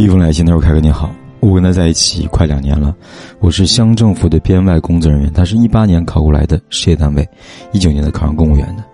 [0.00, 2.96] 一封来信，他说：“凯哥你好，我跟他在一起快两年了，
[3.38, 7.28] 我是乡政府的编外工作人员，他是一八年考过来的事业单位，
[7.70, 8.84] 一九年的考上公务员的。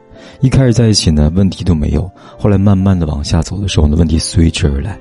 [0.41, 4.99] 一开始在一起呢，问题都没有，后来慢慢的往下走的时候呢，问题随之而来。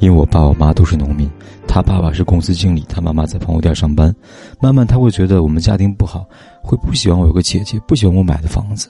[0.00, 1.30] 因为我爸我妈都是农民，
[1.68, 4.12] 他爸爸是公司经理，他妈妈在朋友店上班。
[4.60, 6.24] 慢慢他会觉得我们家庭不好，
[6.64, 8.88] 会不喜欢我有个姐姐，不喜欢我买的房子。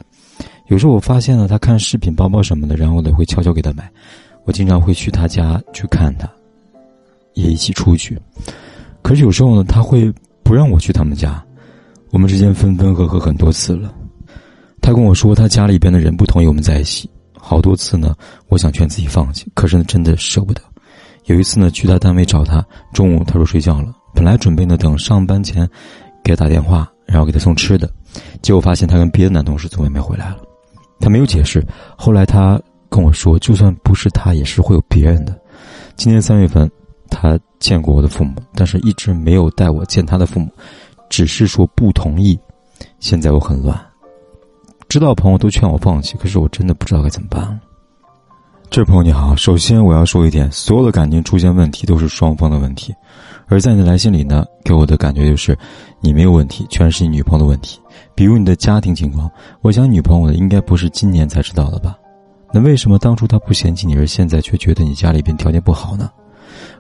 [0.69, 3.87] 有时候我发现了他看饰品、包包什么的，然后呢会悄悄给他买。
[4.45, 6.27] 我经常会去他家去看他。”
[7.35, 8.19] 也一起出去，
[9.03, 11.45] 可是有时候呢，他会不让我去他们家。
[12.11, 13.93] 我们之间分分合合很多次了。
[14.81, 17.11] 他跟我说，他家里边的人不同意我们在一起。
[17.37, 18.15] 好多次呢，
[18.49, 20.63] 我想劝自己放弃，可是呢，真的舍不得。
[21.25, 25.69] 有一次呢，去他单位找他，中午他说睡觉了，本来准备呢等上班前
[26.23, 27.91] 给他打电话，然后给他送吃的，
[28.43, 30.39] 结果发现他跟别的男同事从外面回来了。
[31.01, 31.67] 他没有解释。
[31.97, 35.37] 后来他跟我说，就算不是他，也是会有别人的。
[35.97, 36.71] 今年三月份。
[37.15, 40.51] 他见过我的父母，但是一直没有带我见他的父母，
[41.09, 42.39] 只是说不同意。
[42.99, 43.79] 现在我很乱，
[44.89, 47.61] 知道朋友都劝我放弃，可是我真的不知道该怎么办了。
[48.71, 52.93] 这位朋友你好，首先我要说一点，所有的感情出现问题都是双方的问题，
[53.47, 55.57] 而在你的来信里呢，给我的感觉就是
[56.01, 57.79] 你没有问题，全是你女朋友的问题。
[58.17, 59.31] 比如你的家庭情况，
[59.63, 61.97] 我想女朋友应该不是今年才知道的吧？
[62.53, 66.11] 那为什么当初她不嫌弃你，而现在却觉得你家里边条件不好呢？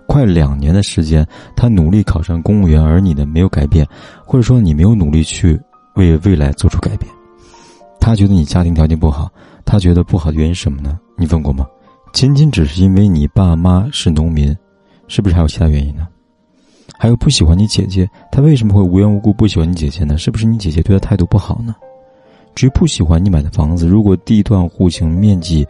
[0.06, 3.86] 快两年的时间，他努力考上公务员，而你呢没有改变，
[4.24, 5.60] 或者说你没有努力去
[5.96, 7.10] 为未来做出改变。
[8.00, 9.30] 他觉得你家庭条件不好，
[9.64, 10.98] 他觉得不好的原因是什么呢？
[11.16, 11.66] 你问过吗？
[12.12, 14.54] 仅仅只是因为你爸妈是农民，
[15.08, 16.06] 是不是还有其他原因呢？
[16.98, 20.16] 还有不喜欢你姐姐，他为什么会无缘无故不喜欢你姐姐呢？
[20.18, 21.74] 是不是你姐姐对他态度不好呢？
[22.54, 25.66] 至于不喜欢你买的房子，如果地段户型面积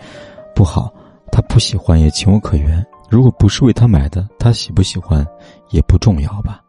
[0.54, 0.92] 不好，
[1.32, 2.84] 他不喜欢也情有可原。
[3.14, 5.24] 如果不是为他买的，他喜不喜欢
[5.70, 6.60] 也不重要吧。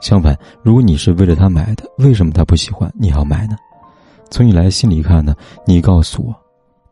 [0.00, 3.54] 相反，如果你是为了他买的，为什么他不喜欢你要买呢？
[4.30, 5.36] 从你来信里看呢，
[5.66, 6.34] 你告诉我，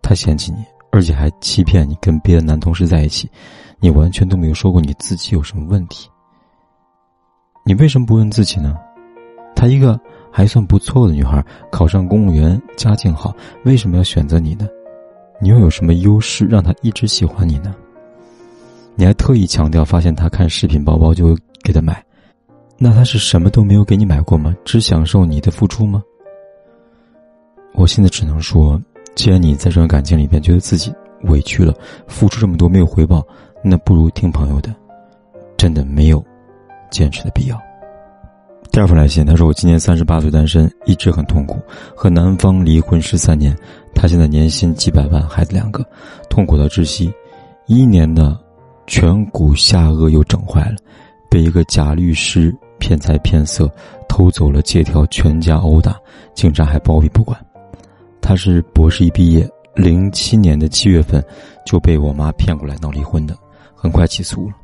[0.03, 0.59] 他嫌弃你，
[0.91, 3.31] 而且还欺骗你跟别的男同事在一起，
[3.81, 6.11] 你完全都没有说过你自己有什么问题。
[7.65, 8.77] 你为什么不问自己呢？
[9.57, 9.99] 她一个
[10.31, 14.69] 还算不错的女孩，考上公务员，家境好，为什么要选择你呢？
[15.41, 17.75] 你又有什么优势让她一直喜欢你呢？
[18.95, 22.05] 你还特意强调，发现他看饰品包包就给他买，
[22.79, 24.55] 那他是什么都没有给你买过吗？
[24.65, 26.03] 只享受你的付出吗？
[27.75, 28.81] 我现在只能说，
[29.15, 30.93] 既然你在这段感情里边觉得自己
[31.23, 31.75] 委屈了，
[32.07, 33.27] 付出这么多没有回报，
[33.65, 34.75] 那不如听朋友的，
[35.57, 36.23] 真的没有
[36.91, 37.59] 坚持的必要。
[38.71, 41.59] 第二封来信，他说我今年三十八岁单身，一直很痛苦，
[41.97, 43.57] 和男方离婚十三年，
[43.95, 45.83] 他现在年薪几百万，孩子两个，
[46.29, 47.11] 痛苦到窒息，
[47.67, 48.39] 一年的。
[48.87, 50.77] 颧骨下颚又整坏了，
[51.31, 53.71] 被一个假律师骗财骗色，
[54.09, 55.97] 偷走了借条，全家殴打，
[56.35, 57.39] 警察还包庇不管。
[58.21, 61.25] 他是博士一毕业，零七年的七月份
[61.65, 63.37] 就被我妈骗过来闹离婚的，
[63.75, 64.55] 很快起诉了，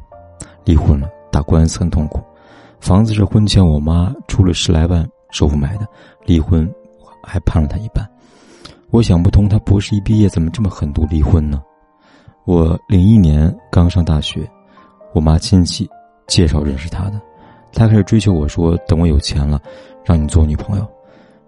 [0.64, 2.20] 离婚了，打官司很痛苦。
[2.80, 5.86] 房子是婚前我妈出了十来万首付买的，
[6.24, 6.68] 离婚
[7.22, 8.08] 还判了他一半。
[8.90, 11.62] 我想不通，他博士一毕业怎么这么狠毒离婚呢？
[12.48, 14.50] 我零一年刚上大学，
[15.12, 15.86] 我妈亲戚
[16.26, 17.20] 介绍认识他的，
[17.74, 19.60] 他开始追求我说：“等我有钱了，
[20.02, 20.90] 让你做女朋友，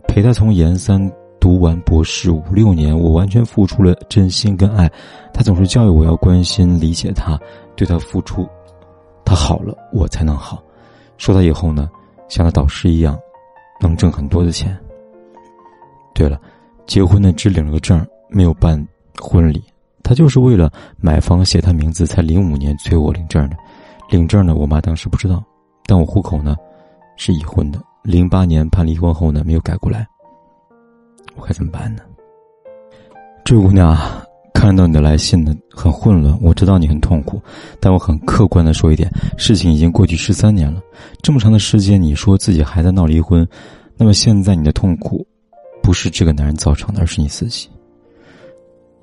[0.07, 1.01] 陪他从研三
[1.41, 4.93] 读完博士五六年。”我完全付出了真心跟爱，
[5.33, 7.41] 他总是教育我要关心理解他，
[7.75, 8.47] 对他付出，
[9.25, 10.63] 他好了我才能好。
[11.17, 11.89] 说他以后呢，
[12.29, 13.19] 像他导师一样，
[13.81, 14.79] 能挣很多的钱。
[16.15, 16.39] 对了，
[16.87, 18.87] 结婚呢只领了个证，没有办
[19.19, 19.65] 婚礼。
[20.03, 23.57] 他就是为了买房写他名字，才零五年催我领证的。
[24.11, 25.43] 领证呢，我妈当时不知道，
[25.87, 26.57] 但我户口呢
[27.17, 27.81] 是已婚的。
[28.03, 30.07] 零八年判离婚后呢，没有改过来。
[31.37, 32.03] 我该怎么办呢？
[33.45, 36.37] 这位姑娘啊，看到你的来信呢，很混乱。
[36.43, 37.41] 我知道你很痛苦，
[37.79, 40.81] 但我很客观的说一点：事情已经过去十三年了，
[41.23, 43.47] 这么长的时间，你说自己还在闹离婚，
[43.97, 45.27] 那么现在你的痛苦，
[45.83, 47.69] 不是这个男人造成的，而是你自己。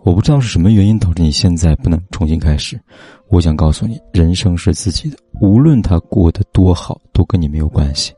[0.08, 2.80] 我不知道是什么原因导致你现在不能重新开始，
[3.28, 8.14] 我想告诉你，人生是自己的，无论他过得多好，都跟你没有关系，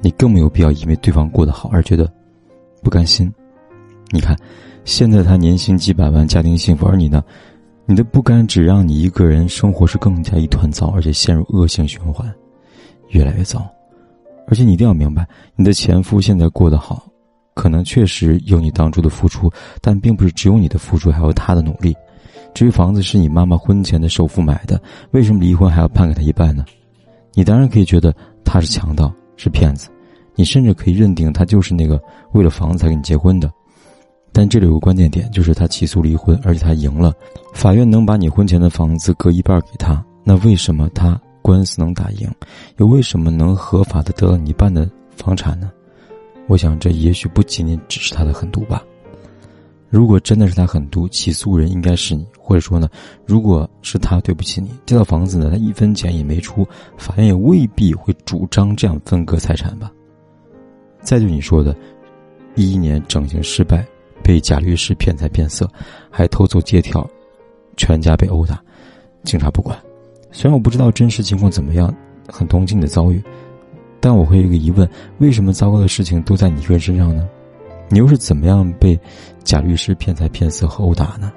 [0.00, 2.12] 你更没有必要因为对方过得好而觉得
[2.82, 3.32] 不甘心。
[4.10, 4.36] 你看，
[4.84, 7.22] 现在他年薪几百万，家庭幸福，而你呢，
[7.86, 12.28] 你的不甘只让你一个人生活是更加一团糟，而且陷入恶性循环，
[13.10, 13.64] 越来越糟。
[14.48, 15.24] 而且你一定要明白，
[15.54, 17.07] 你的前夫现在过得好。
[17.58, 19.50] 可能确实有你当初的付出，
[19.80, 21.92] 但并不是只有你的付出，还有他的努力。
[22.54, 26.64] 至于房子是你妈妈婚前的首付买的，为什么离婚还要判给他一半呢？
[27.34, 28.14] 你当然可以觉得
[28.44, 29.88] 他是强盗，是骗子，
[30.36, 32.00] 你甚至可以认定他就是那个
[32.32, 33.50] 为了房子才跟你结婚的。
[34.32, 37.12] 但这里有个关键点，就是他起诉离婚，而且他赢了，
[37.54, 42.30] 法院能把你婚前的房子割一半给他，那为什么他官司能打赢，
[42.76, 45.72] 又为什么能合法的得到你一半的房产呢？
[46.48, 48.82] 我想这也许不仅仅只是他的狠毒吧。
[49.88, 52.88] 如果真的是他狠毒，起诉人应该是你，或者说呢，
[53.24, 56.66] 如果是他对不起你，这套房子呢他一分钱也没出，
[56.96, 59.92] 法院也未必会主张这样分割财产吧。
[61.00, 61.76] 再对你说的，
[62.54, 63.86] 一一年整形失败。
[64.20, 65.66] 被假律师骗财骗色，
[66.10, 67.08] 还偷走借条，
[67.78, 68.62] 全家被殴打，
[69.22, 69.78] 警察不管。
[70.32, 71.94] 虽然我不知道真实情况怎么样，
[72.28, 73.22] 很同情你的遭遇，
[74.00, 77.28] 但我会有一个疑问：为什么糟糕的事情都在你一个人身上呢？
[77.88, 78.98] 你又是怎么样被
[79.42, 81.32] 假律师骗财骗色和殴打呢？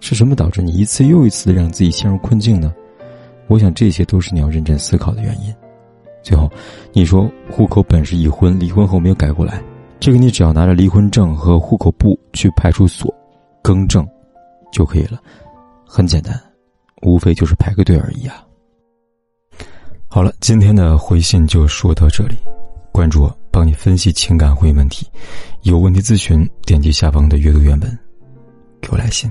[0.00, 2.74] 是什么导致你一次又一次的让自己陷入困境呢？
[3.46, 5.54] 我想这些都是你要认真思考的原因。
[6.22, 6.50] 最后，
[6.92, 9.62] 你说户口本是已婚，离婚后没有改过来。
[9.98, 13.12] 这个你只要拿着离婚证和户口簿去派出所
[13.62, 14.06] 更正
[14.70, 15.20] 就可以了，
[15.86, 16.38] 很简单，
[17.02, 18.45] 无非就是排个队而已啊。
[20.16, 22.38] 好了，今天的回信就说到这里，
[22.90, 25.06] 关注我，帮你分析情感婚姻问题，
[25.60, 27.98] 有问题咨询，点击下方的阅读原文，
[28.80, 29.30] 给我来信。